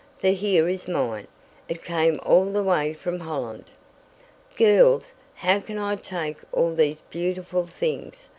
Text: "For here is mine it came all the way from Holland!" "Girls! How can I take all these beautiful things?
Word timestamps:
"For 0.17 0.29
here 0.29 0.67
is 0.67 0.87
mine 0.87 1.27
it 1.69 1.83
came 1.85 2.19
all 2.25 2.45
the 2.45 2.63
way 2.63 2.91
from 2.91 3.19
Holland!" 3.19 3.65
"Girls! 4.55 5.13
How 5.35 5.59
can 5.59 5.77
I 5.77 5.95
take 5.95 6.37
all 6.51 6.73
these 6.73 7.01
beautiful 7.11 7.67
things? 7.67 8.27